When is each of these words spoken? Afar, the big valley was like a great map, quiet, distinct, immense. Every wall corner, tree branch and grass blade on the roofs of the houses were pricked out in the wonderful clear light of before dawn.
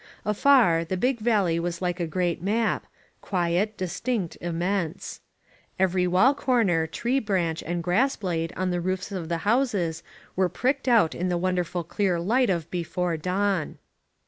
Afar, 0.25 0.83
the 0.83 0.97
big 0.97 1.19
valley 1.19 1.59
was 1.59 1.79
like 1.79 1.99
a 1.99 2.07
great 2.07 2.41
map, 2.41 2.87
quiet, 3.21 3.77
distinct, 3.77 4.35
immense. 4.41 5.21
Every 5.77 6.07
wall 6.07 6.33
corner, 6.33 6.87
tree 6.87 7.19
branch 7.19 7.61
and 7.61 7.83
grass 7.83 8.15
blade 8.15 8.51
on 8.57 8.71
the 8.71 8.81
roofs 8.81 9.11
of 9.11 9.29
the 9.29 9.37
houses 9.45 10.01
were 10.35 10.49
pricked 10.49 10.87
out 10.87 11.13
in 11.13 11.29
the 11.29 11.37
wonderful 11.37 11.83
clear 11.83 12.19
light 12.19 12.49
of 12.49 12.67
before 12.71 13.15
dawn. 13.15 13.77